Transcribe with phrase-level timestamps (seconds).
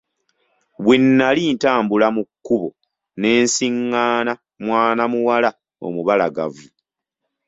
[0.83, 2.69] Bwe nnali ntambula mu kkubo
[3.19, 4.33] ne nsiղղaana
[4.65, 5.49] mwana muwala
[5.85, 6.65] omubalagavu.